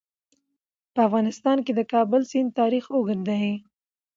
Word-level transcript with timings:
په 0.93 0.99
افغانستان 1.07 1.57
کې 1.65 1.71
د 1.75 1.77
د 1.79 1.81
کابل 1.93 2.21
سیند 2.31 2.49
تاریخ 2.59 2.85
اوږد 2.95 3.19
دی. 3.29 3.45